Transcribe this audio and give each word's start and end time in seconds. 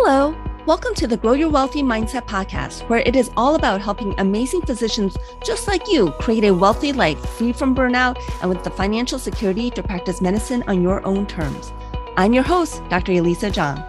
Hello. 0.00 0.32
Welcome 0.64 0.94
to 0.94 1.08
the 1.08 1.16
Grow 1.16 1.32
Your 1.32 1.48
Wealthy 1.48 1.82
Mindset 1.82 2.24
podcast, 2.26 2.88
where 2.88 3.00
it 3.00 3.16
is 3.16 3.32
all 3.36 3.56
about 3.56 3.80
helping 3.80 4.14
amazing 4.20 4.62
physicians 4.62 5.16
just 5.44 5.66
like 5.66 5.88
you 5.88 6.12
create 6.20 6.44
a 6.44 6.54
wealthy 6.54 6.92
life 6.92 7.18
free 7.30 7.52
from 7.52 7.74
burnout 7.74 8.16
and 8.40 8.48
with 8.48 8.62
the 8.62 8.70
financial 8.70 9.18
security 9.18 9.70
to 9.70 9.82
practice 9.82 10.20
medicine 10.20 10.62
on 10.68 10.82
your 10.82 11.04
own 11.04 11.26
terms. 11.26 11.72
I'm 12.16 12.32
your 12.32 12.44
host, 12.44 12.80
Dr. 12.88 13.10
Elisa 13.10 13.50
Chiang. 13.50 13.82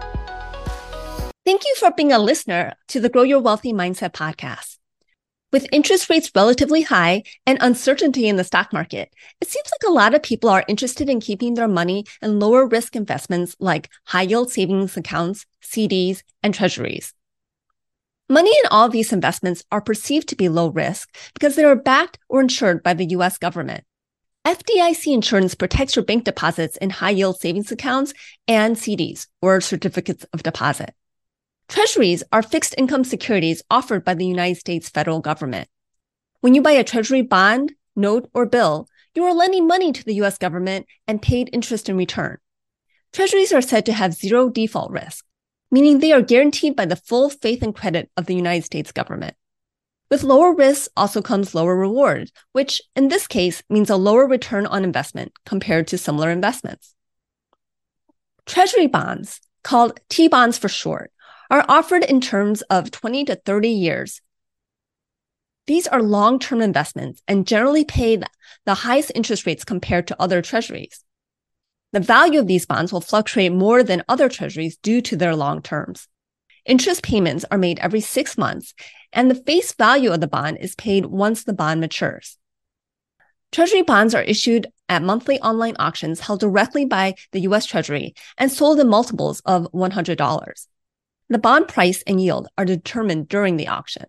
Thank 1.46 1.62
you 1.64 1.76
for 1.78 1.92
being 1.92 2.10
a 2.10 2.18
listener 2.18 2.74
to 2.88 2.98
the 2.98 3.08
Grow 3.08 3.22
Your 3.22 3.40
Wealthy 3.40 3.72
Mindset 3.72 4.10
podcast. 4.10 4.69
With 5.52 5.66
interest 5.72 6.08
rates 6.08 6.30
relatively 6.32 6.82
high 6.82 7.24
and 7.44 7.58
uncertainty 7.60 8.28
in 8.28 8.36
the 8.36 8.44
stock 8.44 8.72
market, 8.72 9.12
it 9.40 9.48
seems 9.48 9.66
like 9.66 9.90
a 9.90 9.92
lot 9.92 10.14
of 10.14 10.22
people 10.22 10.48
are 10.48 10.64
interested 10.68 11.08
in 11.08 11.20
keeping 11.20 11.54
their 11.54 11.66
money 11.66 12.04
in 12.22 12.38
lower 12.38 12.66
risk 12.66 12.94
investments 12.94 13.56
like 13.58 13.90
high 14.04 14.22
yield 14.22 14.52
savings 14.52 14.96
accounts, 14.96 15.46
CDs, 15.60 16.22
and 16.44 16.54
treasuries. 16.54 17.14
Money 18.28 18.52
in 18.62 18.68
all 18.70 18.88
these 18.88 19.12
investments 19.12 19.64
are 19.72 19.80
perceived 19.80 20.28
to 20.28 20.36
be 20.36 20.48
low 20.48 20.68
risk 20.68 21.12
because 21.34 21.56
they 21.56 21.64
are 21.64 21.74
backed 21.74 22.16
or 22.28 22.40
insured 22.40 22.84
by 22.84 22.94
the 22.94 23.06
US 23.06 23.36
government. 23.36 23.82
FDIC 24.46 25.12
insurance 25.12 25.56
protects 25.56 25.96
your 25.96 26.04
bank 26.04 26.22
deposits 26.22 26.76
in 26.76 26.90
high 26.90 27.10
yield 27.10 27.40
savings 27.40 27.72
accounts 27.72 28.14
and 28.46 28.76
CDs 28.76 29.26
or 29.42 29.60
certificates 29.60 30.24
of 30.32 30.44
deposit. 30.44 30.94
Treasuries 31.70 32.24
are 32.32 32.42
fixed 32.42 32.74
income 32.76 33.04
securities 33.04 33.62
offered 33.70 34.04
by 34.04 34.14
the 34.14 34.26
United 34.26 34.58
States 34.58 34.88
federal 34.88 35.20
government. 35.20 35.68
When 36.40 36.52
you 36.52 36.62
buy 36.62 36.72
a 36.72 36.82
treasury 36.82 37.22
bond, 37.22 37.74
note, 37.94 38.28
or 38.34 38.44
bill, 38.44 38.88
you 39.14 39.22
are 39.22 39.32
lending 39.32 39.68
money 39.68 39.92
to 39.92 40.04
the 40.04 40.14
US 40.14 40.36
government 40.36 40.86
and 41.06 41.22
paid 41.22 41.48
interest 41.52 41.88
in 41.88 41.96
return. 41.96 42.38
Treasuries 43.12 43.52
are 43.52 43.62
said 43.62 43.86
to 43.86 43.92
have 43.92 44.14
zero 44.14 44.48
default 44.48 44.90
risk, 44.90 45.24
meaning 45.70 46.00
they 46.00 46.10
are 46.10 46.22
guaranteed 46.22 46.74
by 46.74 46.86
the 46.86 46.96
full 46.96 47.30
faith 47.30 47.62
and 47.62 47.72
credit 47.72 48.10
of 48.16 48.26
the 48.26 48.34
United 48.34 48.64
States 48.64 48.90
government. 48.90 49.36
With 50.10 50.24
lower 50.24 50.52
risks 50.52 50.88
also 50.96 51.22
comes 51.22 51.54
lower 51.54 51.76
reward, 51.76 52.32
which 52.50 52.82
in 52.96 53.06
this 53.06 53.28
case 53.28 53.62
means 53.70 53.90
a 53.90 53.96
lower 53.96 54.26
return 54.26 54.66
on 54.66 54.82
investment 54.82 55.30
compared 55.46 55.86
to 55.86 55.98
similar 55.98 56.32
investments. 56.32 56.96
Treasury 58.44 58.88
bonds, 58.88 59.40
called 59.62 60.00
T 60.08 60.26
bonds 60.26 60.58
for 60.58 60.68
short, 60.68 61.12
are 61.50 61.64
offered 61.68 62.04
in 62.04 62.20
terms 62.20 62.62
of 62.62 62.90
20 62.90 63.24
to 63.26 63.34
30 63.34 63.68
years. 63.68 64.20
These 65.66 65.86
are 65.86 66.02
long-term 66.02 66.62
investments 66.62 67.22
and 67.28 67.46
generally 67.46 67.84
pay 67.84 68.20
the 68.64 68.74
highest 68.74 69.12
interest 69.14 69.46
rates 69.46 69.64
compared 69.64 70.06
to 70.08 70.20
other 70.20 70.42
treasuries. 70.42 71.04
The 71.92 72.00
value 72.00 72.38
of 72.38 72.46
these 72.46 72.66
bonds 72.66 72.92
will 72.92 73.00
fluctuate 73.00 73.52
more 73.52 73.82
than 73.82 74.04
other 74.08 74.28
treasuries 74.28 74.76
due 74.76 75.00
to 75.02 75.16
their 75.16 75.34
long 75.34 75.60
terms. 75.60 76.06
Interest 76.64 77.02
payments 77.02 77.44
are 77.50 77.58
made 77.58 77.78
every 77.80 78.00
six 78.00 78.38
months, 78.38 78.74
and 79.12 79.30
the 79.30 79.34
face 79.34 79.72
value 79.72 80.12
of 80.12 80.20
the 80.20 80.28
bond 80.28 80.58
is 80.60 80.74
paid 80.76 81.06
once 81.06 81.42
the 81.42 81.52
bond 81.52 81.80
matures. 81.80 82.36
Treasury 83.50 83.82
bonds 83.82 84.14
are 84.14 84.22
issued 84.22 84.68
at 84.88 85.02
monthly 85.02 85.40
online 85.40 85.74
auctions 85.80 86.20
held 86.20 86.38
directly 86.38 86.84
by 86.84 87.14
the 87.32 87.40
US 87.40 87.66
Treasury 87.66 88.14
and 88.38 88.52
sold 88.52 88.78
in 88.78 88.88
multiples 88.88 89.40
of 89.40 89.66
$100. 89.72 90.66
The 91.30 91.38
bond 91.38 91.68
price 91.68 92.02
and 92.08 92.20
yield 92.20 92.48
are 92.58 92.64
determined 92.64 93.28
during 93.28 93.56
the 93.56 93.68
auction. 93.68 94.06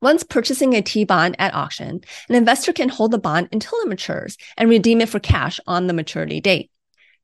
Once 0.00 0.22
purchasing 0.22 0.72
a 0.72 0.80
T 0.80 1.02
bond 1.02 1.34
at 1.40 1.52
auction, 1.52 2.00
an 2.28 2.34
investor 2.36 2.72
can 2.72 2.88
hold 2.88 3.10
the 3.10 3.18
bond 3.18 3.48
until 3.50 3.80
it 3.80 3.88
matures 3.88 4.38
and 4.56 4.70
redeem 4.70 5.00
it 5.00 5.08
for 5.08 5.18
cash 5.18 5.58
on 5.66 5.88
the 5.88 5.92
maturity 5.92 6.40
date. 6.40 6.70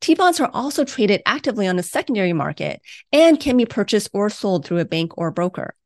T 0.01 0.17
bonds 0.17 0.41
are 0.41 0.51
also 0.53 0.85
traded 0.85 1.23
actively 1.25 1.69
on 1.69 1.77
the 1.77 1.85
secondary 1.85 2.33
market 2.33 2.83
and 3.13 3.39
can 3.39 3.57
be 3.57 3.65
purchased 3.65 4.11
or 4.13 4.29
sold 4.29 4.67
through 4.67 4.81
a 4.81 4.85
bank 4.85 5.17
or 5.17 5.31
broker. 5.31 5.77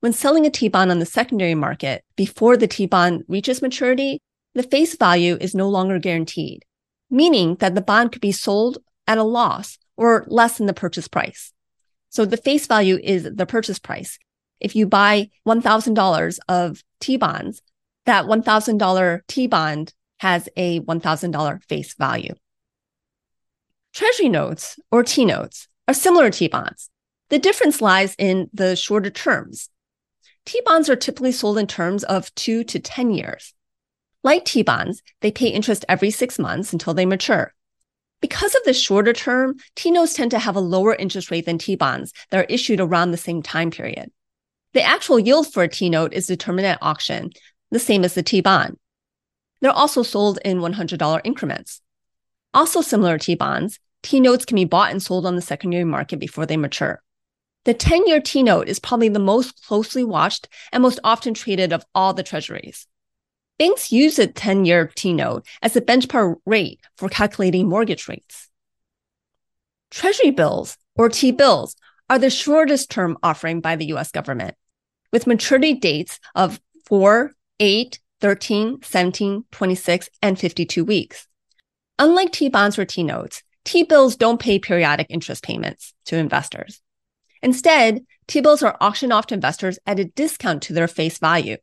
When 0.00 0.12
selling 0.12 0.44
a 0.44 0.50
T 0.50 0.66
bond 0.66 0.90
on 0.90 0.98
the 0.98 1.06
secondary 1.06 1.54
market 1.54 2.02
before 2.16 2.56
the 2.56 2.66
T 2.66 2.86
bond 2.86 3.22
reaches 3.28 3.62
maturity, 3.62 4.20
the 4.54 4.64
face 4.64 4.96
value 4.96 5.38
is 5.40 5.54
no 5.54 5.68
longer 5.68 6.00
guaranteed, 6.00 6.64
meaning 7.08 7.54
that 7.60 7.76
the 7.76 7.80
bond 7.80 8.10
could 8.10 8.20
be 8.20 8.32
sold 8.32 8.78
at 9.06 9.18
a 9.18 9.22
loss 9.22 9.78
or 9.96 10.24
less 10.26 10.58
than 10.58 10.66
the 10.66 10.74
purchase 10.74 11.06
price. 11.06 11.52
So 12.14 12.24
the 12.24 12.36
face 12.36 12.68
value 12.68 12.96
is 13.02 13.24
the 13.24 13.44
purchase 13.44 13.80
price. 13.80 14.20
If 14.60 14.76
you 14.76 14.86
buy 14.86 15.30
$1,000 15.48 16.38
of 16.48 16.84
T 17.00 17.16
bonds, 17.16 17.60
that 18.06 18.26
$1,000 18.26 19.20
T 19.26 19.48
bond 19.48 19.92
has 20.20 20.48
a 20.56 20.78
$1,000 20.78 21.64
face 21.64 21.94
value. 21.94 22.34
Treasury 23.92 24.28
notes 24.28 24.78
or 24.92 25.02
T 25.02 25.24
notes 25.24 25.66
are 25.88 25.94
similar 25.94 26.30
to 26.30 26.38
T 26.38 26.46
bonds. 26.46 26.88
The 27.30 27.40
difference 27.40 27.80
lies 27.80 28.14
in 28.16 28.48
the 28.52 28.76
shorter 28.76 29.10
terms. 29.10 29.70
T 30.46 30.60
bonds 30.64 30.88
are 30.88 30.94
typically 30.94 31.32
sold 31.32 31.58
in 31.58 31.66
terms 31.66 32.04
of 32.04 32.32
two 32.36 32.62
to 32.62 32.78
10 32.78 33.10
years. 33.10 33.54
Like 34.22 34.44
T 34.44 34.62
bonds, 34.62 35.02
they 35.20 35.32
pay 35.32 35.48
interest 35.48 35.84
every 35.88 36.12
six 36.12 36.38
months 36.38 36.72
until 36.72 36.94
they 36.94 37.06
mature. 37.06 37.53
Because 38.20 38.54
of 38.54 38.62
the 38.64 38.72
shorter 38.72 39.12
term, 39.12 39.56
T 39.76 39.90
notes 39.90 40.14
tend 40.14 40.30
to 40.30 40.38
have 40.38 40.56
a 40.56 40.60
lower 40.60 40.94
interest 40.94 41.30
rate 41.30 41.46
than 41.46 41.58
T 41.58 41.76
bonds 41.76 42.12
that 42.30 42.40
are 42.40 42.46
issued 42.48 42.80
around 42.80 43.10
the 43.10 43.16
same 43.16 43.42
time 43.42 43.70
period. 43.70 44.10
The 44.72 44.82
actual 44.82 45.18
yield 45.18 45.52
for 45.52 45.62
a 45.62 45.68
T 45.68 45.90
note 45.90 46.12
is 46.12 46.26
determined 46.26 46.66
at 46.66 46.78
auction, 46.80 47.30
the 47.70 47.78
same 47.78 48.04
as 48.04 48.14
the 48.14 48.22
T 48.22 48.40
bond. 48.40 48.78
They're 49.60 49.70
also 49.70 50.02
sold 50.02 50.38
in 50.44 50.58
$100 50.58 51.20
increments. 51.24 51.80
Also 52.52 52.80
similar 52.80 53.18
to 53.18 53.24
T 53.24 53.34
bonds, 53.34 53.78
T 54.02 54.20
notes 54.20 54.44
can 54.44 54.56
be 54.56 54.64
bought 54.64 54.90
and 54.90 55.02
sold 55.02 55.26
on 55.26 55.36
the 55.36 55.42
secondary 55.42 55.84
market 55.84 56.18
before 56.18 56.44
they 56.44 56.56
mature. 56.56 57.02
The 57.64 57.72
10 57.72 58.06
year 58.06 58.20
T 58.20 58.42
note 58.42 58.68
is 58.68 58.78
probably 58.78 59.08
the 59.08 59.18
most 59.18 59.64
closely 59.64 60.04
watched 60.04 60.48
and 60.72 60.82
most 60.82 61.00
often 61.02 61.32
traded 61.32 61.72
of 61.72 61.84
all 61.94 62.12
the 62.12 62.22
treasuries. 62.22 62.86
Banks 63.58 63.92
use 63.92 64.18
a 64.18 64.26
10 64.26 64.64
year 64.64 64.90
T 64.96 65.12
note 65.12 65.46
as 65.62 65.76
a 65.76 65.80
benchmark 65.80 66.36
rate 66.44 66.80
for 66.96 67.08
calculating 67.08 67.68
mortgage 67.68 68.08
rates. 68.08 68.48
Treasury 69.90 70.32
bills, 70.32 70.76
or 70.96 71.08
T 71.08 71.30
bills, 71.30 71.76
are 72.10 72.18
the 72.18 72.30
shortest 72.30 72.90
term 72.90 73.16
offering 73.22 73.60
by 73.60 73.76
the 73.76 73.86
US 73.86 74.10
government, 74.10 74.56
with 75.12 75.28
maturity 75.28 75.74
dates 75.74 76.18
of 76.34 76.60
4, 76.86 77.32
8, 77.60 78.00
13, 78.20 78.82
17, 78.82 79.44
26, 79.52 80.08
and 80.20 80.38
52 80.38 80.84
weeks. 80.84 81.28
Unlike 81.98 82.32
T 82.32 82.48
bonds 82.48 82.76
or 82.76 82.84
T 82.84 83.04
notes, 83.04 83.44
T 83.64 83.84
bills 83.84 84.16
don't 84.16 84.40
pay 84.40 84.58
periodic 84.58 85.06
interest 85.10 85.44
payments 85.44 85.94
to 86.06 86.16
investors. 86.16 86.80
Instead, 87.40 88.04
T 88.26 88.40
bills 88.40 88.64
are 88.64 88.76
auctioned 88.80 89.12
off 89.12 89.28
to 89.28 89.34
investors 89.34 89.78
at 89.86 90.00
a 90.00 90.04
discount 90.04 90.62
to 90.64 90.72
their 90.72 90.88
face 90.88 91.18
value. 91.18 91.56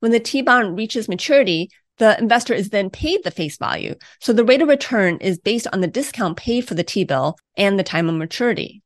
When 0.00 0.12
the 0.12 0.20
T 0.20 0.42
bond 0.42 0.76
reaches 0.76 1.08
maturity, 1.08 1.70
the 1.98 2.18
investor 2.18 2.54
is 2.54 2.70
then 2.70 2.90
paid 2.90 3.22
the 3.22 3.30
face 3.30 3.56
value. 3.56 3.94
So 4.20 4.32
the 4.32 4.44
rate 4.44 4.62
of 4.62 4.68
return 4.68 5.18
is 5.18 5.38
based 5.38 5.66
on 5.72 5.80
the 5.80 5.86
discount 5.86 6.36
paid 6.36 6.66
for 6.66 6.74
the 6.74 6.84
T 6.84 7.04
bill 7.04 7.36
and 7.56 7.78
the 7.78 7.84
time 7.84 8.08
of 8.08 8.16
maturity. 8.16 8.82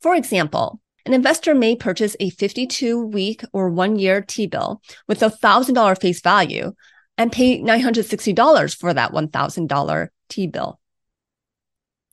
For 0.00 0.14
example, 0.14 0.80
an 1.04 1.14
investor 1.14 1.54
may 1.54 1.74
purchase 1.74 2.14
a 2.20 2.30
52 2.30 3.06
week 3.06 3.42
or 3.52 3.70
one 3.70 3.98
year 3.98 4.22
T 4.22 4.46
bill 4.46 4.80
with 5.08 5.22
a 5.22 5.30
$1,000 5.30 6.00
face 6.00 6.20
value 6.20 6.72
and 7.18 7.32
pay 7.32 7.60
$960 7.60 8.76
for 8.78 8.94
that 8.94 9.12
$1,000 9.12 10.08
T 10.28 10.46
bill. 10.46 10.78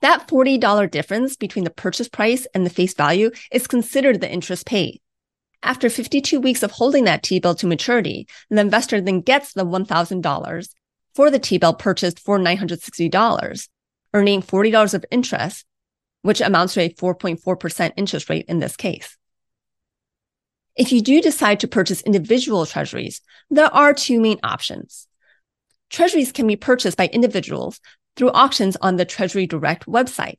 That 0.01 0.27
$40 0.27 0.89
difference 0.89 1.35
between 1.35 1.65
the 1.65 1.69
purchase 1.69 2.07
price 2.07 2.47
and 2.53 2.65
the 2.65 2.69
face 2.69 2.93
value 2.93 3.31
is 3.51 3.67
considered 3.67 4.21
the 4.21 4.31
interest 4.31 4.65
paid. 4.65 5.01
After 5.61 5.89
52 5.89 6.39
weeks 6.39 6.63
of 6.63 6.71
holding 6.71 7.03
that 7.03 7.23
T-bill 7.23 7.55
to 7.55 7.67
maturity, 7.67 8.27
the 8.49 8.61
investor 8.61 9.01
then 9.01 9.21
gets 9.21 9.53
the 9.53 9.65
$1,000 9.65 10.69
for 11.15 11.29
the 11.29 11.39
T-bill 11.39 11.73
purchased 11.73 12.19
for 12.19 12.39
$960, 12.39 13.67
earning 14.13 14.41
$40 14.41 14.93
of 14.93 15.05
interest, 15.11 15.65
which 16.21 16.41
amounts 16.41 16.75
to 16.75 16.81
a 16.81 16.89
4.4% 16.89 17.91
interest 17.97 18.29
rate 18.29 18.45
in 18.47 18.59
this 18.59 18.75
case. 18.77 19.17
If 20.75 20.94
you 20.94 21.01
do 21.01 21.21
decide 21.21 21.59
to 21.59 21.67
purchase 21.67 22.01
individual 22.01 22.65
treasuries, 22.65 23.21
there 23.50 23.73
are 23.73 23.94
two 23.94 24.21
main 24.21 24.39
options. 24.44 25.07
Treasuries 25.89 26.31
can 26.31 26.47
be 26.47 26.55
purchased 26.55 26.97
by 26.97 27.07
individuals 27.07 27.81
through 28.15 28.31
auctions 28.31 28.77
on 28.81 28.95
the 28.95 29.05
Treasury 29.05 29.45
Direct 29.45 29.85
website. 29.88 30.38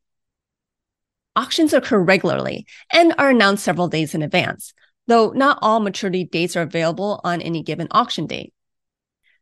Auctions 1.37 1.73
occur 1.73 1.99
regularly 1.99 2.66
and 2.93 3.14
are 3.19 3.31
announced 3.31 3.64
several 3.64 3.88
days 3.88 4.14
in 4.14 4.23
advance, 4.23 4.73
though 5.11 5.31
not 5.31 5.59
all 5.62 5.81
maturity 5.81 6.25
dates 6.25 6.57
are 6.57 6.62
available 6.62 7.21
on 7.25 7.41
any 7.41 7.62
given 7.62 7.89
auction 7.91 8.27
date. 8.27 8.53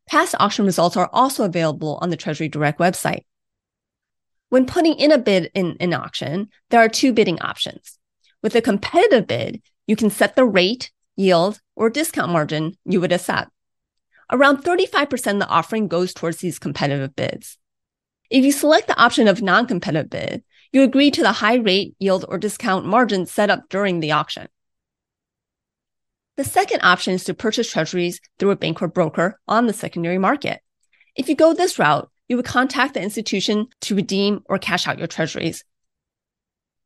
Past 0.09 0.35
auction 0.38 0.65
results 0.65 0.97
are 0.97 1.11
also 1.12 1.44
available 1.44 1.99
on 2.00 2.11
the 2.11 2.17
Treasury 2.17 2.49
Direct 2.49 2.79
website. 2.79 3.25
When 4.49 4.67
putting 4.67 4.94
in 4.94 5.12
a 5.12 5.19
bid 5.19 5.50
in 5.55 5.76
an 5.81 5.93
auction, 5.93 6.49
there 6.70 6.81
are 6.81 6.88
two 6.88 7.12
bidding 7.12 7.41
options. 7.41 7.99
With 8.43 8.55
a 8.55 8.62
competitive 8.62 9.26
bid, 9.26 9.62
you 9.87 9.97
can 9.97 10.11
set 10.11 10.37
the 10.37 10.44
rate, 10.44 10.91
yield, 11.17 11.61
or 11.76 11.91
discount 11.91 12.32
margin 12.32 12.76
you 12.85 13.00
would 13.00 13.12
accept. 13.12 13.50
Around 14.31 14.59
35% 14.65 15.32
of 15.32 15.38
the 15.41 15.49
offering 15.49 15.88
goes 15.88 16.15
towards 16.15 16.38
these 16.38 16.59
competitive 16.59 17.15
bids. 17.17 17.59
If 18.31 18.44
you 18.44 18.53
select 18.53 18.87
the 18.87 19.00
option 19.00 19.29
of 19.29 19.43
non-competitive 19.43 20.11
bid, 20.11 20.44
You 20.70 20.82
agree 20.82 21.11
to 21.12 21.23
the 21.23 21.32
high 21.32 21.56
rate, 21.56 21.94
yield, 21.99 22.26
or 22.29 22.38
discount 22.38 22.85
margin 22.85 23.25
set 23.25 23.49
up 23.49 23.69
during 23.70 24.00
the 24.00 24.12
auction. 24.12 24.49
The 26.38 26.44
second 26.44 26.82
option 26.85 27.14
is 27.14 27.25
to 27.25 27.35
purchase 27.35 27.69
treasuries 27.69 28.20
through 28.38 28.52
a 28.52 28.56
bank 28.56 28.81
or 28.81 28.87
broker 28.87 29.40
on 29.49 29.67
the 29.67 29.73
secondary 29.73 30.19
market. 30.19 30.61
If 31.17 31.29
you 31.29 31.35
go 31.35 31.52
this 31.52 31.81
route, 31.81 32.08
you 32.29 32.37
would 32.37 32.44
contact 32.44 32.94
the 32.94 33.02
institution 33.02 33.67
to 33.81 33.96
redeem 33.96 34.43
or 34.44 34.56
cash 34.56 34.87
out 34.87 34.99
your 34.99 35.08
treasuries. 35.08 35.64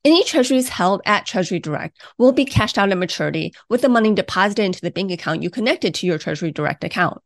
Any 0.07 0.25
treasuries 0.25 0.71
held 0.71 1.03
at 1.05 1.27
Treasury 1.27 1.59
Direct 1.59 2.01
will 2.17 2.33
be 2.33 2.47
cashed 2.47 2.79
out 2.79 2.91
at 2.91 2.97
maturity 2.97 3.53
with 3.69 3.83
the 3.83 3.91
money 3.91 4.15
deposited 4.15 4.65
into 4.65 4.81
the 4.81 4.91
bank 4.91 5.13
account 5.13 5.43
you 5.43 5.51
connected 5.51 5.93
to 5.97 6.07
your 6.07 6.17
Treasury 6.17 6.51
Direct 6.51 6.83
account. 6.83 7.21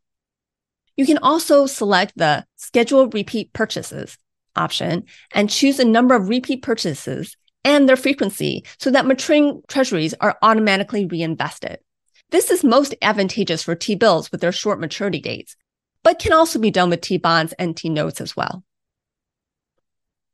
You 0.97 1.05
can 1.05 1.19
also 1.19 1.65
select 1.65 2.11
the 2.17 2.45
schedule 2.57 3.07
repeat 3.07 3.53
purchases 3.53 4.17
option 4.53 5.05
and 5.31 5.49
choose 5.49 5.79
a 5.79 5.85
number 5.85 6.13
of 6.13 6.27
repeat 6.27 6.61
purchases 6.61 7.37
and 7.63 7.87
their 7.87 7.95
frequency 7.95 8.65
so 8.79 8.91
that 8.91 9.05
maturing 9.05 9.61
treasuries 9.69 10.13
are 10.19 10.37
automatically 10.41 11.05
reinvested. 11.05 11.79
This 12.29 12.51
is 12.51 12.63
most 12.63 12.93
advantageous 13.01 13.63
for 13.63 13.75
T 13.75 13.95
bills 13.95 14.31
with 14.31 14.41
their 14.41 14.51
short 14.51 14.79
maturity 14.79 15.19
dates, 15.19 15.55
but 16.03 16.19
can 16.19 16.33
also 16.33 16.59
be 16.59 16.71
done 16.71 16.89
with 16.89 17.01
T 17.01 17.17
bonds 17.17 17.53
and 17.53 17.75
T 17.75 17.89
notes 17.89 18.19
as 18.19 18.35
well. 18.35 18.63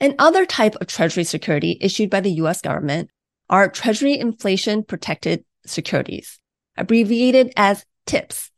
Another 0.01 0.45
type 0.45 0.75
of 0.75 0.87
treasury 0.87 1.23
security 1.23 1.77
issued 1.79 2.09
by 2.09 2.19
the 2.19 2.31
US 2.31 2.61
government 2.61 3.09
are 3.49 3.69
treasury 3.69 4.17
inflation 4.17 4.83
protected 4.83 5.45
securities, 5.65 6.39
abbreviated 6.77 7.53
as 7.55 7.85
TIPS. 8.05 8.49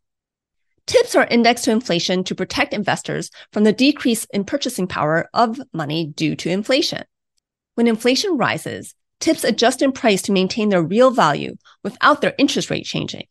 TIPS 0.88 1.16
are 1.16 1.28
indexed 1.28 1.66
to 1.66 1.72
inflation 1.72 2.24
to 2.24 2.36
protect 2.36 2.74
investors 2.74 3.32
from 3.52 3.64
the 3.64 3.74
decrease 3.74 4.26
in 4.34 4.46
purchasing 4.46 4.88
power 4.88 5.30
of 5.34 5.60
money 5.74 6.06
due 6.06 6.36
to 6.38 6.50
inflation. 6.50 7.04
When 7.74 7.88
inflation 7.88 8.38
rises, 8.38 8.96
TIPS 9.26 9.44
adjust 9.44 9.82
in 9.82 9.92
price 9.92 10.22
to 10.22 10.32
maintain 10.32 10.70
their 10.70 10.84
real 10.84 11.10
value 11.10 11.56
without 11.84 12.22
their 12.22 12.36
interest 12.38 12.70
rate 12.70 12.86
changing. 12.86 13.26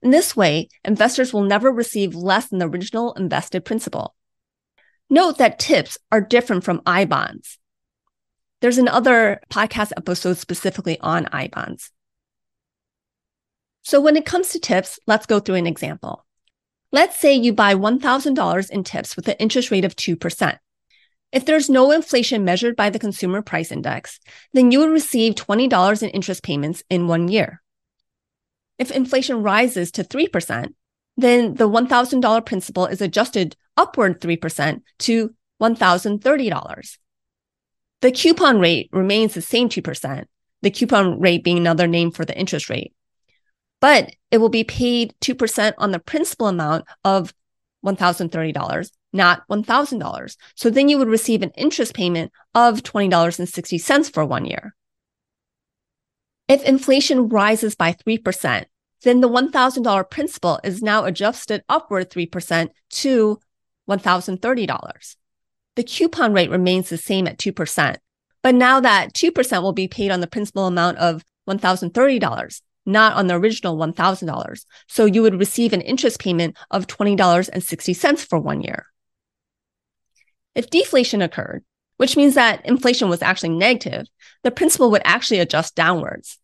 In 0.00 0.10
this 0.10 0.34
way, 0.34 0.70
investors 0.82 1.30
will 1.30 1.42
never 1.42 1.70
receive 1.70 2.14
less 2.14 2.48
than 2.48 2.58
the 2.58 2.66
original 2.66 3.12
invested 3.12 3.62
principal. 3.62 4.14
Note 5.10 5.36
that 5.36 5.58
tips 5.58 5.98
are 6.10 6.22
different 6.22 6.64
from 6.64 6.80
I 6.86 7.04
bonds. 7.04 7.58
There's 8.62 8.78
another 8.78 9.42
podcast 9.50 9.92
episode 9.94 10.38
specifically 10.38 10.98
on 11.00 11.28
I 11.30 11.48
bonds. 11.48 11.90
So 13.82 14.00
when 14.00 14.16
it 14.16 14.24
comes 14.24 14.48
to 14.50 14.58
tips, 14.58 14.98
let's 15.06 15.26
go 15.26 15.38
through 15.38 15.56
an 15.56 15.66
example. 15.66 16.24
Let's 16.92 17.20
say 17.20 17.34
you 17.34 17.52
buy 17.52 17.74
$1,000 17.74 18.70
in 18.70 18.84
tips 18.84 19.16
with 19.16 19.28
an 19.28 19.36
interest 19.38 19.70
rate 19.70 19.84
of 19.84 19.96
2%. 19.96 20.56
If 21.32 21.44
there's 21.44 21.68
no 21.68 21.90
inflation 21.90 22.44
measured 22.44 22.76
by 22.76 22.90
the 22.90 22.98
consumer 22.98 23.42
price 23.42 23.72
index, 23.72 24.20
then 24.52 24.70
you 24.70 24.80
would 24.80 24.90
receive 24.90 25.34
$20 25.34 26.02
in 26.02 26.10
interest 26.10 26.42
payments 26.42 26.82
in 26.88 27.08
one 27.08 27.28
year. 27.28 27.62
If 28.78 28.90
inflation 28.90 29.42
rises 29.42 29.90
to 29.92 30.04
3%, 30.04 30.74
then 31.16 31.54
the 31.54 31.68
$1,000 31.68 32.46
principal 32.46 32.86
is 32.86 33.00
adjusted 33.00 33.56
upward 33.76 34.20
3% 34.20 34.82
to 35.00 35.34
$1,030. 35.60 36.98
The 38.02 38.12
coupon 38.12 38.60
rate 38.60 38.90
remains 38.92 39.34
the 39.34 39.42
same 39.42 39.68
2%, 39.68 40.24
the 40.62 40.70
coupon 40.70 41.18
rate 41.18 41.42
being 41.42 41.58
another 41.58 41.86
name 41.86 42.10
for 42.10 42.24
the 42.24 42.38
interest 42.38 42.68
rate. 42.68 42.92
But 43.80 44.14
it 44.30 44.38
will 44.38 44.48
be 44.48 44.64
paid 44.64 45.14
2% 45.20 45.72
on 45.78 45.90
the 45.90 45.98
principal 45.98 46.48
amount 46.48 46.84
of 47.04 47.32
$1,030, 47.84 48.90
not 49.12 49.46
$1,000. 49.48 50.36
So 50.54 50.70
then 50.70 50.88
you 50.88 50.98
would 50.98 51.08
receive 51.08 51.42
an 51.42 51.52
interest 51.56 51.94
payment 51.94 52.32
of 52.54 52.82
$20.60 52.82 54.12
for 54.12 54.24
one 54.24 54.44
year. 54.44 54.74
If 56.48 56.62
inflation 56.62 57.28
rises 57.28 57.74
by 57.74 57.92
3%, 57.92 58.64
then 59.02 59.20
the 59.20 59.28
$1,000 59.28 60.10
principal 60.10 60.60
is 60.62 60.82
now 60.82 61.04
adjusted 61.04 61.62
upward 61.68 62.10
3% 62.10 62.68
to 62.90 63.40
$1,030. 63.88 65.16
The 65.76 65.84
coupon 65.84 66.32
rate 66.32 66.50
remains 66.50 66.88
the 66.88 66.96
same 66.96 67.26
at 67.26 67.38
2%, 67.38 67.96
but 68.42 68.54
now 68.54 68.80
that 68.80 69.12
2% 69.12 69.62
will 69.62 69.72
be 69.72 69.88
paid 69.88 70.10
on 70.10 70.20
the 70.20 70.26
principal 70.26 70.66
amount 70.66 70.98
of 70.98 71.24
$1,030, 71.48 72.60
not 72.86 73.12
on 73.14 73.26
the 73.26 73.34
original 73.34 73.76
$1,000. 73.76 74.66
So 74.88 75.04
you 75.04 75.22
would 75.22 75.38
receive 75.38 75.72
an 75.72 75.80
interest 75.82 76.20
payment 76.20 76.56
of 76.70 76.86
$20.60 76.86 78.28
for 78.28 78.38
one 78.38 78.62
year. 78.62 78.86
If 80.56 80.70
deflation 80.70 81.20
occurred, 81.20 81.64
which 81.98 82.16
means 82.16 82.34
that 82.34 82.64
inflation 82.64 83.10
was 83.10 83.20
actually 83.20 83.50
negative, 83.50 84.06
the 84.42 84.50
principal 84.50 84.90
would 84.90 85.02
actually 85.04 85.38
adjust 85.38 85.74
downwards. 85.74 86.38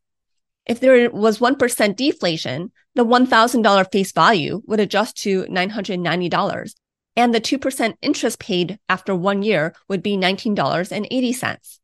If 0.66 0.80
there 0.80 1.10
was 1.10 1.38
1% 1.38 1.96
deflation, 1.96 2.72
the 2.94 3.06
$1,000 3.06 3.90
face 3.90 4.12
value 4.12 4.62
would 4.66 4.80
adjust 4.80 5.16
to 5.22 5.44
$990, 5.44 6.74
and 7.16 7.34
the 7.34 7.40
2% 7.40 7.94
interest 8.02 8.38
paid 8.38 8.78
after 8.86 9.14
one 9.14 9.42
year 9.42 9.74
would 9.88 10.02
be 10.02 10.18
$19.80. 10.18 11.78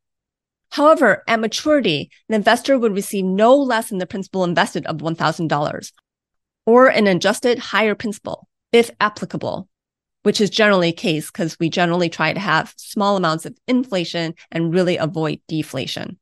However, 0.72 1.24
at 1.26 1.40
maturity, 1.40 2.10
the 2.28 2.36
investor 2.36 2.78
would 2.78 2.94
receive 2.94 3.24
no 3.24 3.56
less 3.56 3.88
than 3.88 3.98
the 3.98 4.06
principal 4.06 4.44
invested 4.44 4.84
of 4.86 4.98
$1,000 4.98 5.92
or 6.66 6.88
an 6.88 7.06
adjusted 7.06 7.58
higher 7.58 7.94
principal, 7.94 8.46
if 8.70 8.90
applicable, 9.00 9.66
which 10.22 10.40
is 10.40 10.50
generally 10.50 10.92
case 10.92 11.30
because 11.30 11.58
we 11.58 11.70
generally 11.70 12.08
try 12.08 12.32
to 12.32 12.40
have 12.40 12.74
small 12.76 13.16
amounts 13.16 13.46
of 13.46 13.56
inflation 13.66 14.34
and 14.50 14.74
really 14.74 14.96
avoid 14.96 15.40
deflation. 15.48 16.18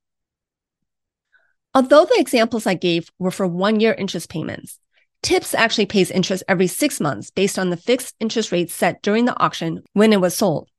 Although 1.74 2.06
the 2.06 2.18
examples 2.18 2.66
I 2.66 2.74
gave 2.74 3.10
were 3.18 3.30
for 3.30 3.46
one 3.46 3.80
year 3.80 3.92
interest 3.92 4.30
payments, 4.30 4.78
TIPS 5.22 5.54
actually 5.54 5.86
pays 5.86 6.10
interest 6.10 6.42
every 6.48 6.66
six 6.68 7.00
months 7.00 7.30
based 7.30 7.58
on 7.58 7.70
the 7.70 7.76
fixed 7.76 8.14
interest 8.20 8.52
rate 8.52 8.70
set 8.70 9.02
during 9.02 9.24
the 9.24 9.38
auction 9.42 9.82
when 9.92 10.12
it 10.12 10.20
was 10.20 10.36
sold. 10.36 10.70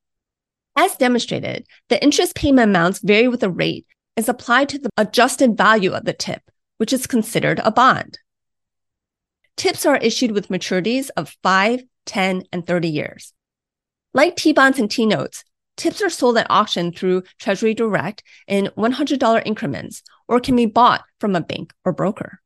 As 0.75 0.95
demonstrated, 0.95 1.65
the 1.89 2.01
interest 2.01 2.35
payment 2.35 2.69
amounts 2.69 2.99
vary 2.99 3.27
with 3.27 3.41
the 3.41 3.49
rate 3.49 3.85
is 4.15 4.29
applied 4.29 4.69
to 4.69 4.79
the 4.79 4.89
adjusted 4.97 5.57
value 5.57 5.93
of 5.93 6.05
the 6.05 6.13
tip, 6.13 6.41
which 6.77 6.93
is 6.93 7.07
considered 7.07 7.59
a 7.63 7.71
bond. 7.71 8.19
TIPS 9.57 9.85
are 9.85 9.97
issued 9.97 10.31
with 10.31 10.49
maturities 10.49 11.09
of 11.17 11.35
5, 11.43 11.83
10, 12.07 12.43
and 12.51 12.65
30 12.65 12.89
years. 12.89 13.33
Like 14.13 14.35
T 14.35 14.53
bonds 14.53 14.79
and 14.79 14.89
T 14.89 15.05
notes, 15.05 15.43
Tips 15.77 16.01
are 16.01 16.09
sold 16.09 16.37
at 16.37 16.47
auction 16.49 16.91
through 16.91 17.23
Treasury 17.39 17.75
Direct 17.75 18.23
in 18.47 18.71
$100 18.75 19.43
increments 19.45 20.01
or 20.27 20.39
can 20.39 20.55
be 20.55 20.65
bought 20.65 21.05
from 21.19 21.35
a 21.35 21.41
bank 21.41 21.71
or 21.85 21.93
broker. 21.93 22.41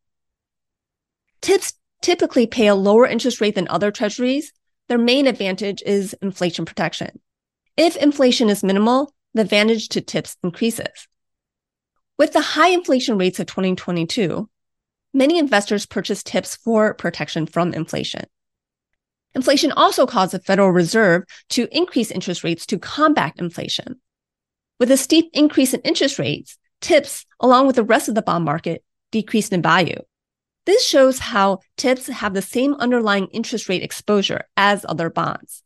Tips 1.41 1.73
typically 2.01 2.45
pay 2.45 2.67
a 2.67 2.75
lower 2.75 3.07
interest 3.07 3.39
rate 3.39 3.55
than 3.55 3.69
other 3.69 3.89
treasuries. 3.89 4.51
Their 4.89 4.97
main 4.97 5.27
advantage 5.27 5.81
is 5.85 6.13
inflation 6.21 6.65
protection. 6.65 7.21
If 7.77 7.95
inflation 7.95 8.49
is 8.49 8.63
minimal, 8.63 9.13
the 9.33 9.41
advantage 9.41 9.87
to 9.89 10.01
tips 10.01 10.35
increases. 10.43 11.07
With 12.19 12.33
the 12.33 12.41
high 12.41 12.69
inflation 12.69 13.17
rates 13.17 13.39
of 13.39 13.47
2022, 13.47 14.49
many 15.13 15.39
investors 15.39 15.85
purchase 15.85 16.21
tips 16.21 16.57
for 16.57 16.93
protection 16.93 17.45
from 17.45 17.73
inflation. 17.73 18.25
Inflation 19.33 19.71
also 19.71 20.05
caused 20.05 20.33
the 20.33 20.39
Federal 20.39 20.71
Reserve 20.71 21.23
to 21.49 21.67
increase 21.71 22.11
interest 22.11 22.43
rates 22.43 22.65
to 22.67 22.77
combat 22.77 23.33
inflation. 23.37 24.01
With 24.79 24.91
a 24.91 24.97
steep 24.97 25.29
increase 25.33 25.73
in 25.73 25.81
interest 25.81 26.19
rates, 26.19 26.57
TIPS, 26.81 27.25
along 27.39 27.67
with 27.67 27.75
the 27.75 27.83
rest 27.83 28.09
of 28.09 28.15
the 28.15 28.21
bond 28.21 28.45
market, 28.45 28.83
decreased 29.11 29.53
in 29.53 29.61
value. 29.61 30.01
This 30.65 30.85
shows 30.85 31.19
how 31.19 31.59
TIPS 31.77 32.07
have 32.07 32.33
the 32.33 32.41
same 32.41 32.73
underlying 32.75 33.27
interest 33.27 33.69
rate 33.69 33.83
exposure 33.83 34.43
as 34.57 34.85
other 34.87 35.09
bonds. 35.09 35.63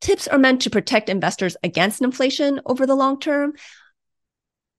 TIPS 0.00 0.28
are 0.28 0.38
meant 0.38 0.62
to 0.62 0.70
protect 0.70 1.08
investors 1.08 1.56
against 1.62 2.02
inflation 2.02 2.60
over 2.66 2.86
the 2.86 2.94
long 2.94 3.18
term, 3.18 3.52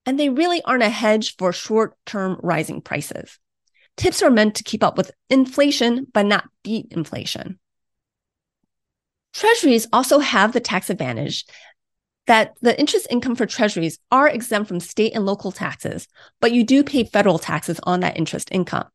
and 0.06 0.20
they 0.20 0.30
really 0.30 0.62
aren't 0.64 0.84
a 0.84 0.90
hedge 0.90 1.36
for 1.38 1.52
short 1.52 1.96
term 2.06 2.40
rising 2.42 2.82
prices. 2.82 3.38
Tips 4.00 4.24
are 4.24 4.32
meant 4.32 4.56
to 4.56 4.64
keep 4.64 4.82
up 4.82 4.96
with 4.96 5.12
inflation, 5.30 6.08
but 6.14 6.26
not 6.26 6.46
beat 6.64 6.88
inflation. 6.92 7.60
Treasuries 9.34 9.88
also 9.92 10.20
have 10.20 10.54
the 10.54 10.62
tax 10.62 10.90
advantage 10.90 11.46
that 12.26 12.54
the 12.62 12.80
interest 12.80 13.08
income 13.10 13.36
for 13.36 13.46
treasuries 13.46 14.00
are 14.10 14.30
exempt 14.30 14.70
from 14.70 14.80
state 14.80 15.14
and 15.14 15.26
local 15.26 15.52
taxes, 15.52 16.08
but 16.40 16.54
you 16.54 16.64
do 16.64 16.82
pay 16.82 17.04
federal 17.04 17.38
taxes 17.38 17.78
on 17.84 18.00
that 18.00 18.16
interest 18.16 18.48
income. 18.54 18.88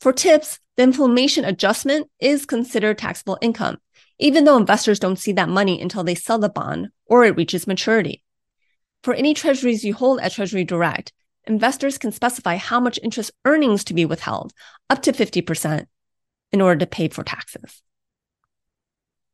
For 0.00 0.12
tips, 0.12 0.60
the 0.76 0.84
inflation 0.84 1.44
adjustment 1.44 2.08
is 2.20 2.46
considered 2.46 2.96
taxable 2.96 3.38
income, 3.42 3.78
even 4.20 4.44
though 4.44 4.56
investors 4.56 5.00
don't 5.00 5.18
see 5.18 5.32
that 5.32 5.48
money 5.48 5.80
until 5.80 6.04
they 6.04 6.14
sell 6.14 6.38
the 6.38 6.48
bond 6.48 6.90
or 7.06 7.24
it 7.24 7.36
reaches 7.36 7.66
maturity. 7.66 8.22
For 9.02 9.14
any 9.14 9.34
treasuries 9.34 9.82
you 9.84 9.94
hold 9.94 10.20
at 10.20 10.30
Treasury 10.30 10.62
Direct, 10.62 11.12
investors 11.48 11.98
can 11.98 12.12
specify 12.12 12.56
how 12.56 12.80
much 12.80 13.00
interest 13.02 13.30
earnings 13.44 13.84
to 13.84 13.94
be 13.94 14.04
withheld, 14.04 14.52
up 14.90 15.02
to 15.02 15.12
50%, 15.12 15.86
in 16.52 16.60
order 16.60 16.78
to 16.80 16.86
pay 16.86 17.08
for 17.08 17.24
taxes. 17.24 17.82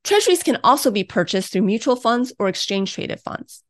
Treasuries 0.04 0.42
can 0.42 0.58
also 0.62 0.90
be 0.90 1.04
purchased 1.04 1.52
through 1.52 1.62
mutual 1.62 1.96
funds 1.96 2.32
or 2.38 2.48
exchange 2.48 2.92
traded 2.92 3.20
funds. 3.20 3.62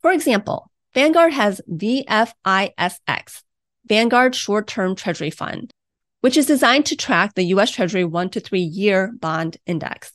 For 0.00 0.12
example, 0.12 0.70
Vanguard 0.94 1.32
has 1.32 1.60
VFISX, 1.70 3.42
Vanguard 3.86 4.34
Short 4.34 4.66
Term 4.66 4.94
Treasury 4.94 5.30
Fund, 5.30 5.72
which 6.20 6.36
is 6.36 6.46
designed 6.46 6.86
to 6.86 6.96
track 6.96 7.34
the 7.34 7.44
US 7.54 7.70
Treasury 7.70 8.04
one 8.04 8.28
to 8.30 8.40
three 8.40 8.60
year 8.60 9.12
bond 9.18 9.56
index. 9.66 10.12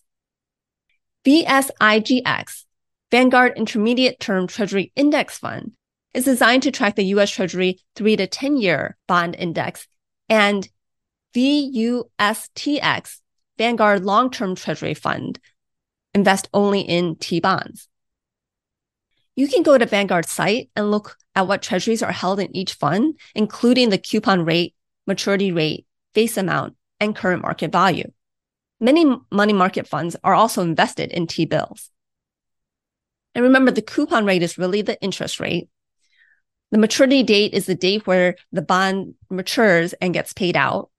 VSIGX, 1.26 2.66
Vanguard 3.10 3.54
Intermediate 3.58 4.20
Term 4.20 4.48
Treasury 4.48 4.92
Index 4.96 5.38
Fund, 5.38 5.74
is 6.14 6.26
designed 6.26 6.64
to 6.64 6.72
track 6.72 6.96
the 6.96 7.06
US 7.06 7.32
Treasury 7.32 7.80
three 7.96 8.16
to 8.16 8.28
10 8.28 8.58
year 8.58 8.98
bond 9.08 9.36
index 9.36 9.88
and 10.30 10.68
VUSTX, 11.36 13.20
Vanguard 13.58 14.04
Long 14.04 14.30
Term 14.30 14.56
Treasury 14.56 14.94
Fund, 14.94 15.40
invest 16.14 16.48
only 16.54 16.82
in 16.82 17.16
T 17.16 17.40
bonds. 17.40 17.88
You 19.36 19.48
can 19.48 19.64
go 19.64 19.78
to 19.78 19.86
Vanguard's 19.86 20.30
site 20.30 20.70
and 20.76 20.92
look 20.92 21.18
at 21.36 21.48
what 21.48 21.64
treasuries 21.64 22.04
are 22.04 22.12
held 22.12 22.40
in 22.40 22.56
each 22.56 22.74
fund, 22.74 23.18
including 23.34 23.90
the 23.90 23.98
coupon 23.98 24.46
rate, 24.46 24.76
maturity 25.08 25.52
rate, 25.52 25.88
face 26.14 26.38
amount, 26.38 26.76
and 27.00 27.16
current 27.16 27.42
market 27.42 27.72
value. 27.72 28.12
Many 28.80 29.06
money 29.32 29.54
market 29.54 29.88
funds 29.88 30.16
are 30.24 30.36
also 30.36 30.62
invested 30.62 31.12
in 31.12 31.26
T 31.26 31.46
bills. 31.46 31.90
And 33.34 33.44
remember, 33.44 33.72
the 33.72 33.82
coupon 33.82 34.26
rate 34.26 34.44
is 34.44 34.60
really 34.60 34.84
the 34.84 35.02
interest 35.02 35.40
rate. 35.40 35.70
The 36.74 36.80
maturity 36.80 37.22
date 37.22 37.54
is 37.54 37.68
the 37.68 37.76
date 37.76 38.08
where 38.08 38.36
the 38.52 38.64
bond 38.64 39.14
matures 39.30 39.94
and 40.02 40.12
gets 40.12 40.34
paid 40.34 40.58
out. 40.58 40.90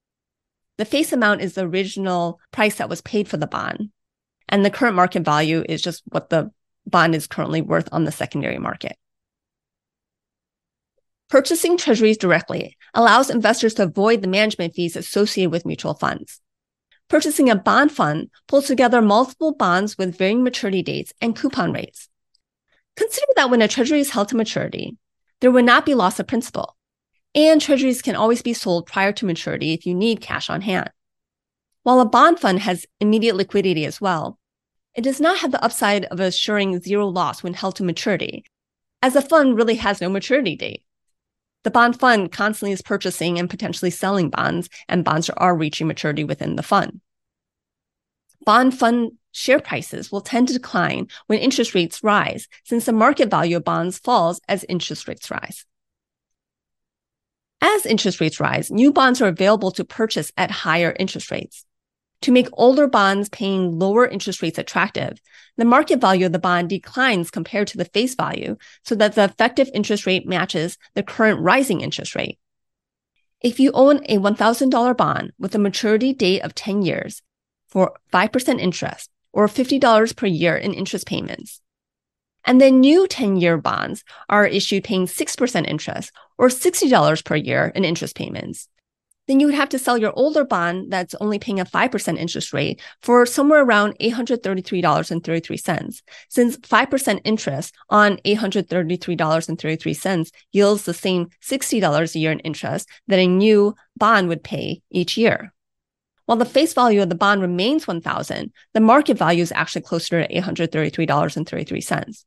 The 0.79 0.85
face 0.85 1.13
amount 1.13 1.41
is 1.41 1.55
the 1.55 1.67
original 1.67 2.39
price 2.53 2.77
that 2.77 2.89
was 2.89 3.01
paid 3.01 3.27
for 3.27 3.39
the 3.39 3.49
bond. 3.49 3.91
And 4.49 4.65
the 4.65 4.71
current 4.71 4.95
market 4.95 5.25
value 5.25 5.65
is 5.69 5.83
just 5.83 6.05
what 6.07 6.31
the 6.31 6.53
bond 6.87 7.17
is 7.17 7.27
currently 7.27 7.61
worth 7.61 7.89
on 7.91 8.05
the 8.05 8.13
secondary 8.13 8.57
market. 8.57 8.97
Purchasing 11.29 11.77
treasuries 11.77 12.19
directly 12.19 12.77
allows 12.95 13.29
investors 13.29 13.75
to 13.75 13.83
avoid 13.83 14.23
the 14.23 14.29
management 14.29 14.77
fees 14.77 14.95
associated 14.95 15.51
with 15.51 15.67
mutual 15.67 15.95
funds. 15.95 16.41
Purchasing 17.09 17.51
a 17.51 17.57
bond 17.57 17.91
fund 17.91 18.31
pulls 18.47 18.69
together 18.69 19.03
multiple 19.03 19.53
bonds 19.53 19.99
with 19.99 20.17
varying 20.17 20.45
maturity 20.45 20.85
dates 20.85 21.13
and 21.21 21.35
coupon 21.35 21.73
rates. 21.73 22.09
Consider 22.95 23.27
that 23.35 23.51
when 23.51 23.61
a 23.61 23.67
treasury 23.67 23.99
is 23.99 24.11
held 24.11 24.29
to 24.29 24.37
maturity, 24.37 24.97
there 25.41 25.51
would 25.51 25.65
not 25.65 25.87
be 25.87 25.95
loss 25.95 26.19
of 26.19 26.27
principal, 26.27 26.77
and 27.35 27.61
treasuries 27.61 28.03
can 28.03 28.17
always 28.17 28.43
be 28.43 28.55
sold 28.55 28.87
prior 28.87 29.13
to 29.13 29.27
maturity 29.27 29.73
if 29.73 29.87
you 29.87 29.95
need 29.95 30.21
cash 30.21 30.49
on 30.49 30.61
hand. 30.61 30.91
While 31.83 32.01
a 32.01 32.07
bond 32.07 32.41
fund 32.41 32.61
has 32.61 32.87
immediate 33.01 33.37
liquidity 33.37 33.85
as 33.85 34.01
well, 34.01 34.39
it 34.95 35.03
does 35.03 35.21
not 35.21 35.39
have 35.39 35.51
the 35.51 35.63
upside 35.63 36.05
of 36.07 36.21
assuring 36.21 36.81
zero 36.81 37.07
loss 37.09 37.43
when 37.43 37.55
held 37.55 37.77
to 37.77 37.85
maturity, 37.85 38.45
as 39.03 39.15
the 39.15 39.23
fund 39.23 39.57
really 39.57 39.75
has 39.77 40.01
no 40.01 40.09
maturity 40.09 40.57
date. 40.57 40.83
The 41.65 41.71
bond 41.71 41.99
fund 41.99 42.31
constantly 42.31 42.73
is 42.73 42.83
purchasing 42.83 43.39
and 43.39 43.51
potentially 43.51 43.91
selling 43.91 44.31
bonds, 44.31 44.69
and 44.89 45.05
bonds 45.05 45.29
are 45.31 45.57
reaching 45.57 45.87
maturity 45.87 46.23
within 46.23 46.57
the 46.57 46.63
fund. 46.63 47.01
Bond 48.45 48.79
fund 48.79 49.13
share 49.33 49.61
prices 49.61 50.13
will 50.13 50.21
tend 50.21 50.49
to 50.49 50.55
decline 50.55 51.09
when 51.27 51.39
interest 51.39 51.75
rates 51.75 52.03
rise, 52.03 52.47
since 52.65 52.85
the 52.85 52.93
market 52.93 53.31
value 53.31 53.57
of 53.57 53.65
bonds 53.65 53.99
falls 53.99 54.41
as 54.49 54.65
interest 54.69 55.09
rates 55.09 55.31
rise. 55.31 55.65
As 57.61 57.87
interest 57.87 58.21
rates 58.21 58.41
rise, 58.41 58.71
new 58.71 58.93
bonds 58.93 59.23
are 59.23 59.29
available 59.29 59.71
to 59.73 59.85
purchase 59.85 60.31
at 60.37 60.51
higher 60.51 60.95
interest 60.99 61.31
rates. 61.31 61.65
To 62.23 62.33
make 62.33 62.49
older 62.53 62.87
bonds 62.87 63.29
paying 63.29 63.79
lower 63.79 64.07
interest 64.07 64.41
rates 64.41 64.59
attractive, 64.59 65.21
the 65.57 65.65
market 65.65 66.01
value 66.01 66.27
of 66.27 66.33
the 66.33 66.39
bond 66.39 66.69
declines 66.69 67.31
compared 67.31 67.69
to 67.69 67.79
the 67.79 67.85
face 67.85 68.15
value 68.15 68.57
so 68.85 68.95
that 68.95 69.15
the 69.15 69.25
effective 69.25 69.69
interest 69.75 70.07
rate 70.07 70.27
matches 70.27 70.79
the 70.95 71.03
current 71.03 71.41
rising 71.41 71.81
interest 71.81 72.15
rate. 72.15 72.39
If 73.41 73.61
you 73.61 73.73
own 73.73 73.99
a 74.07 74.19
$1,000 74.19 74.97
bond 74.97 75.33
with 75.39 75.55
a 75.55 75.59
maturity 75.59 76.15
date 76.15 76.41
of 76.41 76.55
10 76.55 76.83
years 76.83 77.21
for 77.75 77.93
5% 78.11 78.59
interest 78.59 79.11
or 79.33 79.49
$50 79.49 80.17
per 80.17 80.27
year 80.27 80.57
in 80.57 80.73
interest 80.73 81.07
payments, 81.07 81.61
and 82.47 82.61
then 82.61 82.81
new 82.81 83.07
10 83.07 83.37
year 83.37 83.57
bonds 83.59 84.03
are 84.29 84.47
issued 84.47 84.85
paying 84.85 85.07
6% 85.07 85.67
interest 85.67 86.13
or 86.39 86.49
$60 86.49 87.25
per 87.25 87.37
year 87.37 87.73
in 87.75 87.85
interest 87.85 88.17
payments, 88.17 88.69
then 89.27 89.41
you 89.41 89.47
would 89.47 89.55
have 89.55 89.71
to 89.71 89.79
sell 89.79 89.97
your 89.97 90.13
older 90.15 90.45
bond 90.45 90.93
that's 90.93 91.15
only 91.17 91.39
paying 91.39 91.59
a 91.59 91.65
5% 91.65 92.19
interest 92.19 92.53
rate 92.53 92.83
for 93.01 93.25
somewhere 93.25 93.63
around 93.63 93.99
$833.33, 93.99 96.03
since 96.29 96.59
5% 96.59 97.21
interest 97.25 97.75
on 97.89 98.19
$833.33 98.19 100.31
yields 100.53 100.85
the 100.85 100.93
same 100.93 101.31
$60 101.43 102.15
a 102.15 102.19
year 102.19 102.33
in 102.33 102.41
interest 102.41 102.87
that 103.09 103.19
a 103.19 103.27
new 103.27 103.75
bond 103.97 104.29
would 104.29 104.45
pay 104.45 104.83
each 104.91 105.17
year. 105.17 105.54
While 106.27 106.39
the 106.39 106.45
face 106.45 106.73
value 106.73 107.03
of 107.03 107.09
the 107.09 107.15
bond 107.15 107.43
remains 107.43 107.87
1000 107.87 108.53
the 108.73 108.81
market 108.81 109.19
value 109.19 109.43
is 109.43 109.53
actually 109.53 109.83
closer 109.83 110.23
to 110.23 110.35
$833.33. 110.35 112.25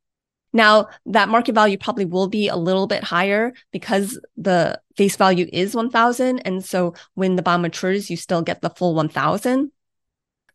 Now, 0.54 0.88
that 1.06 1.30
market 1.30 1.56
value 1.56 1.78
probably 1.78 2.06
will 2.06 2.28
be 2.28 2.48
a 2.48 2.56
little 2.56 2.88
bit 2.88 3.04
higher 3.04 3.54
because 3.72 4.20
the 4.38 4.80
face 4.96 5.16
value 5.16 5.48
is 5.52 5.76
1000. 5.76 6.40
And 6.40 6.64
so 6.64 6.94
when 7.16 7.36
the 7.36 7.42
bond 7.42 7.62
matures, 7.62 8.10
you 8.10 8.18
still 8.18 8.42
get 8.42 8.62
the 8.62 8.70
full 8.70 8.96
1000. 8.96 9.72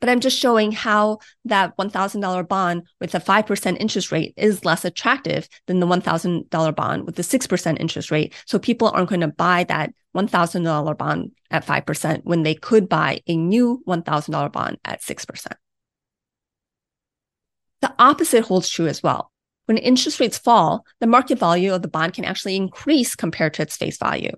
But 0.03 0.09
I'm 0.09 0.19
just 0.19 0.37
showing 0.37 0.73
how 0.73 1.21
that 1.45 1.77
$1,000 1.77 2.49
bond 2.49 2.83
with 3.01 3.15
a 3.15 3.21
5% 3.21 3.77
interest 3.79 4.11
rate 4.11 4.35
is 4.37 4.65
less 4.65 4.85
attractive 4.85 5.49
than 5.69 5.79
the 5.79 5.87
$1,000 5.87 6.75
bond 6.75 7.07
with 7.07 7.15
the 7.15 7.23
6% 7.23 7.81
interest 7.81 8.11
rate. 8.11 8.35
So 8.45 8.59
people 8.59 8.89
aren't 8.89 9.11
going 9.11 9.21
to 9.21 9.29
buy 9.29 9.63
that 9.69 9.95
$1,000 10.17 10.99
bond 10.99 11.31
at 11.53 11.65
5% 11.65 12.25
when 12.25 12.43
they 12.43 12.57
could 12.57 12.89
buy 12.89 13.21
a 13.29 13.37
new 13.37 13.81
$1,000 13.87 14.51
bond 14.51 14.79
at 14.85 15.03
6%. 15.03 15.47
The 17.81 17.95
opposite 18.01 18.43
holds 18.43 18.69
true 18.69 18.89
as 18.89 19.05
well. 19.05 19.31
When 19.67 19.79
interest 19.79 20.19
rates 20.19 20.37
fall, 20.37 20.85
the 20.99 21.07
market 21.07 21.39
value 21.39 21.73
of 21.73 21.83
the 21.83 21.87
bond 21.87 22.15
can 22.15 22.25
actually 22.25 22.57
increase 22.57 23.15
compared 23.15 23.55
to 23.55 23.63
its 23.63 23.77
face 23.77 23.99
value. 23.99 24.33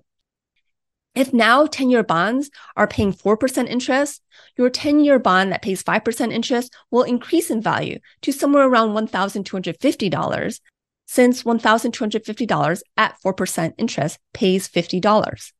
If 1.15 1.33
now 1.33 1.65
10 1.65 1.89
year 1.89 2.03
bonds 2.03 2.51
are 2.75 2.87
paying 2.87 3.13
4% 3.13 3.67
interest, 3.69 4.21
your 4.57 4.69
10 4.69 4.99
year 4.99 5.17
bond 5.17 5.53
that 5.53 5.61
pays 5.61 5.81
5% 5.81 6.33
interest 6.33 6.75
will 6.91 7.03
increase 7.03 7.49
in 7.49 7.61
value 7.61 7.99
to 8.21 8.33
somewhere 8.33 8.67
around 8.67 8.89
$1,250, 8.89 10.59
since 11.05 11.43
$1,250 11.43 12.81
at 12.97 13.15
4% 13.25 13.73
interest 13.77 14.19
pays 14.33 14.67
$50. 14.67 15.51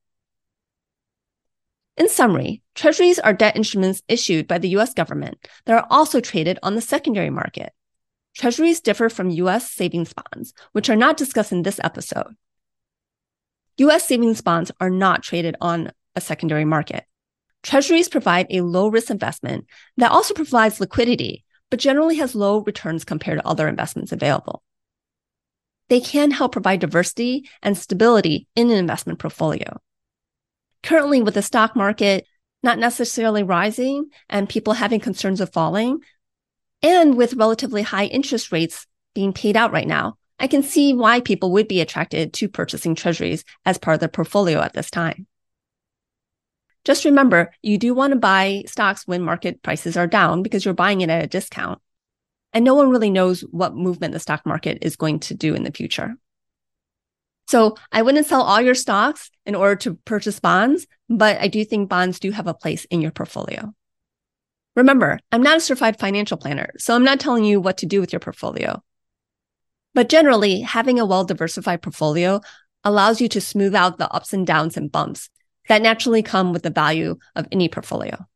In 1.98 2.10
summary, 2.10 2.62
treasuries 2.74 3.20
are 3.20 3.32
debt 3.32 3.56
instruments 3.56 4.04
issued 4.10 4.48
by 4.48 4.58
the 4.58 4.76
US 4.76 4.94
government 4.94 5.38
that 5.66 5.78
are 5.78 5.88
also 5.90 6.20
traded 6.20 6.60
on 6.62 6.76
the 6.76 6.82
secondary 6.82 7.30
market. 7.30 7.72
Treasuries 8.36 8.82
differ 8.82 9.08
from 9.08 9.30
US 9.30 9.72
savings 9.72 10.12
bonds, 10.12 10.54
which 10.74 10.90
are 10.90 10.98
not 10.98 11.16
discussed 11.16 11.54
in 11.54 11.64
this 11.64 11.80
episode. 11.82 12.36
US 13.78 14.08
savings 14.08 14.42
bonds 14.42 14.72
are 14.80 14.90
not 14.90 15.24
traded 15.24 15.56
on 15.62 15.92
a 16.16 16.22
secondary 16.22 16.66
market. 16.66 17.06
Treasuries 17.64 18.10
provide 18.10 18.48
a 18.50 18.62
low 18.62 18.88
risk 18.88 19.10
investment 19.10 19.66
that 19.98 20.12
also 20.12 20.34
provides 20.34 20.80
liquidity, 20.80 21.44
but 21.70 21.80
generally 21.80 22.18
has 22.18 22.36
low 22.36 22.60
returns 22.60 23.04
compared 23.04 23.40
to 23.40 23.48
other 23.48 23.68
investments 23.68 24.12
available. 24.12 24.62
They 25.90 26.00
can 26.00 26.32
help 26.32 26.52
provide 26.52 26.80
diversity 26.80 27.50
and 27.62 27.78
stability 27.78 28.48
in 28.56 28.70
an 28.70 28.78
investment 28.78 29.20
portfolio. 29.20 29.80
Currently, 30.84 31.22
with 31.22 31.34
the 31.34 31.42
stock 31.42 31.76
market 31.76 32.26
not 32.66 32.80
necessarily 32.80 33.44
rising 33.44 34.10
and 34.28 34.50
people 34.50 34.74
having 34.74 35.00
concerns 35.00 35.40
of 35.40 35.54
falling, 35.54 36.00
and 36.82 37.16
with 37.16 37.36
relatively 37.36 37.84
high 37.84 38.06
interest 38.06 38.52
rates 38.52 38.88
being 39.14 39.32
paid 39.32 39.56
out 39.56 39.72
right 39.72 39.88
now, 39.88 40.18
I 40.40 40.48
can 40.48 40.64
see 40.64 40.94
why 40.94 41.22
people 41.22 41.52
would 41.54 41.68
be 41.68 41.82
attracted 41.82 42.34
to 42.34 42.50
purchasing 42.50 42.96
treasuries 42.96 43.46
as 43.66 43.78
part 43.78 43.96
of 43.96 44.00
their 44.00 44.10
portfolio 44.10 44.60
at 44.60 44.74
this 44.74 44.92
time. 44.92 45.28
Just 46.84 47.06
remember, 47.06 47.52
you 47.64 47.78
do 47.78 47.94
want 47.94 48.12
to 48.12 48.20
buy 48.20 48.64
stocks 48.68 49.08
when 49.08 49.24
market 49.24 49.64
prices 49.64 49.98
are 49.98 50.08
down 50.08 50.44
because 50.44 50.64
you're 50.64 50.74
buying 50.74 51.02
it 51.02 51.10
at 51.10 51.24
a 51.24 51.28
discount. 51.28 51.82
And 52.54 52.64
no 52.64 52.76
one 52.76 52.90
really 52.90 53.10
knows 53.10 53.42
what 53.42 53.76
movement 53.76 54.14
the 54.14 54.20
stock 54.20 54.46
market 54.46 54.80
is 54.82 54.96
going 54.96 55.20
to 55.22 55.34
do 55.34 55.56
in 55.56 55.64
the 55.64 55.72
future. 55.72 56.16
So 57.48 57.76
I 57.92 58.02
wouldn't 58.02 58.28
sell 58.28 58.42
all 58.42 58.62
your 58.62 58.76
stocks 58.76 59.30
in 59.46 59.56
order 59.56 59.76
to 59.78 59.96
purchase 60.06 60.40
bonds, 60.40 60.88
but 61.10 61.40
I 61.40 61.48
do 61.48 61.64
think 61.66 61.90
bonds 61.90 62.20
do 62.20 62.32
have 62.32 62.48
a 62.48 62.54
place 62.54 62.86
in 62.86 63.02
your 63.02 63.12
portfolio. 63.12 63.74
Remember, 64.76 65.20
I'm 65.32 65.44
not 65.44 65.58
a 65.58 65.62
certified 65.62 66.00
financial 66.00 66.38
planner, 66.38 66.72
so 66.78 66.96
I'm 66.96 67.04
not 67.04 67.20
telling 67.20 67.46
you 67.46 67.62
what 67.62 67.78
to 67.78 67.86
do 67.86 68.00
with 68.00 68.12
your 68.12 68.20
portfolio. 68.20 68.84
But 69.96 70.10
generally, 70.10 70.60
having 70.60 71.00
a 71.00 71.06
well 71.06 71.24
diversified 71.24 71.82
portfolio 71.82 72.42
allows 72.84 73.22
you 73.22 73.30
to 73.30 73.42
smooth 73.42 73.74
out 73.74 73.98
the 73.98 74.12
ups 74.12 74.34
and 74.34 74.46
downs 74.46 74.78
and 74.78 74.92
bumps 74.92 75.30
that 75.70 75.82
naturally 75.82 76.22
come 76.22 76.54
with 76.54 76.64
the 76.64 76.70
value 76.70 77.18
of 77.36 77.48
any 77.52 77.70
portfolio. 77.70 78.28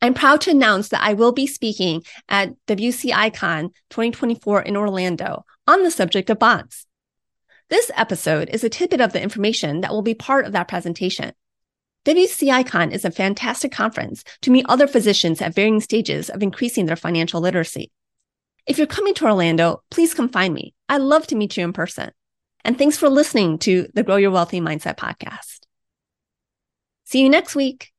I'm 0.00 0.14
proud 0.14 0.42
to 0.42 0.50
announce 0.50 0.90
that 0.90 1.02
I 1.02 1.14
will 1.14 1.32
be 1.32 1.46
speaking 1.46 2.04
at 2.28 2.54
WCICon 2.66 3.70
2024 3.90 4.62
in 4.62 4.76
Orlando 4.76 5.44
on 5.66 5.82
the 5.82 5.90
subject 5.90 6.30
of 6.30 6.38
bonds. 6.38 6.86
This 7.70 7.90
episode 7.96 8.50
is 8.50 8.62
a 8.62 8.68
tidbit 8.68 9.00
of 9.00 9.12
the 9.12 9.22
information 9.22 9.80
that 9.80 9.90
will 9.90 10.02
be 10.02 10.14
part 10.14 10.44
of 10.44 10.52
that 10.52 10.68
presentation. 10.68 11.32
WCICon 12.04 12.92
is 12.92 13.04
a 13.04 13.10
fantastic 13.10 13.72
conference 13.72 14.22
to 14.42 14.50
meet 14.50 14.66
other 14.68 14.86
physicians 14.86 15.40
at 15.40 15.54
varying 15.54 15.80
stages 15.80 16.28
of 16.30 16.42
increasing 16.42 16.86
their 16.86 16.94
financial 16.94 17.40
literacy. 17.40 17.90
If 18.68 18.76
you're 18.76 18.86
coming 18.86 19.14
to 19.14 19.24
Orlando, 19.24 19.82
please 19.90 20.12
come 20.12 20.28
find 20.28 20.52
me. 20.52 20.74
I'd 20.90 21.00
love 21.00 21.26
to 21.28 21.34
meet 21.34 21.56
you 21.56 21.64
in 21.64 21.72
person. 21.72 22.10
And 22.66 22.76
thanks 22.76 22.98
for 22.98 23.08
listening 23.08 23.56
to 23.60 23.88
the 23.94 24.02
Grow 24.02 24.16
Your 24.16 24.30
Wealthy 24.30 24.60
Mindset 24.60 24.98
podcast. 24.98 25.60
See 27.06 27.22
you 27.22 27.30
next 27.30 27.56
week. 27.56 27.90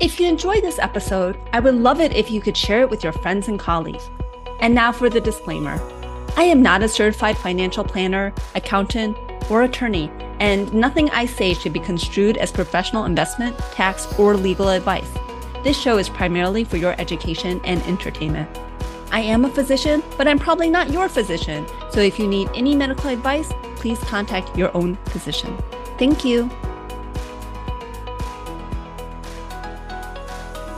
If 0.00 0.18
you 0.18 0.26
enjoyed 0.26 0.64
this 0.64 0.80
episode, 0.80 1.38
I 1.52 1.60
would 1.60 1.76
love 1.76 2.00
it 2.00 2.12
if 2.12 2.28
you 2.28 2.40
could 2.40 2.56
share 2.56 2.80
it 2.80 2.90
with 2.90 3.04
your 3.04 3.12
friends 3.12 3.46
and 3.46 3.56
colleagues. 3.56 4.02
And 4.58 4.74
now 4.74 4.90
for 4.90 5.08
the 5.08 5.20
disclaimer 5.20 5.80
I 6.36 6.42
am 6.42 6.60
not 6.60 6.82
a 6.82 6.88
certified 6.88 7.38
financial 7.38 7.84
planner, 7.84 8.34
accountant, 8.56 9.16
or 9.48 9.62
attorney, 9.62 10.10
and 10.40 10.74
nothing 10.74 11.08
I 11.10 11.26
say 11.26 11.54
should 11.54 11.72
be 11.72 11.78
construed 11.78 12.36
as 12.36 12.50
professional 12.50 13.04
investment, 13.04 13.56
tax, 13.74 14.12
or 14.18 14.36
legal 14.36 14.70
advice. 14.70 15.08
This 15.62 15.78
show 15.78 15.98
is 15.98 16.08
primarily 16.08 16.64
for 16.64 16.76
your 16.76 17.00
education 17.00 17.60
and 17.64 17.80
entertainment. 17.82 18.48
I 19.12 19.20
am 19.20 19.44
a 19.44 19.48
physician, 19.48 20.02
but 20.18 20.26
I'm 20.26 20.38
probably 20.38 20.68
not 20.68 20.90
your 20.90 21.08
physician. 21.08 21.66
So 21.90 22.00
if 22.00 22.18
you 22.18 22.26
need 22.26 22.48
any 22.54 22.74
medical 22.74 23.10
advice, 23.10 23.52
please 23.76 23.98
contact 24.00 24.58
your 24.58 24.76
own 24.76 24.96
physician. 25.06 25.56
Thank 25.98 26.24
you. 26.24 26.50